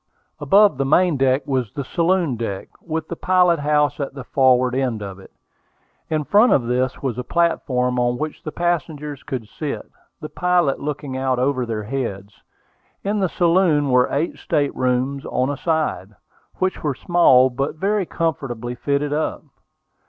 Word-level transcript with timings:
Above 0.39 0.79
the 0.79 0.83
main 0.83 1.15
deck 1.15 1.45
was 1.45 1.71
the 1.73 1.83
saloon 1.83 2.35
deck, 2.35 2.69
with 2.81 3.07
the 3.07 3.15
pilot 3.15 3.59
house 3.59 3.99
at 3.99 4.15
the 4.15 4.23
forward 4.23 4.73
end 4.73 4.99
of 5.03 5.19
it. 5.19 5.31
In 6.09 6.23
front 6.23 6.53
of 6.53 6.63
this 6.65 7.03
was 7.03 7.19
a 7.19 7.23
platform 7.23 7.99
on 7.99 8.17
which 8.17 8.41
the 8.41 8.51
passengers 8.51 9.21
could 9.21 9.47
sit, 9.47 9.91
the 10.19 10.27
pilot 10.27 10.79
looking 10.79 11.15
out 11.15 11.37
over 11.37 11.67
their 11.67 11.83
heads. 11.83 12.33
In 13.03 13.19
the 13.19 13.29
saloon 13.29 13.91
were 13.91 14.09
eight 14.11 14.39
state 14.39 14.75
rooms 14.75 15.23
on 15.27 15.51
a 15.51 15.57
side, 15.57 16.15
which 16.55 16.81
were 16.81 16.95
small, 16.95 17.51
but 17.51 17.75
very 17.75 18.07
comfortably 18.07 18.73
fitted 18.73 19.13
up. 19.13 19.43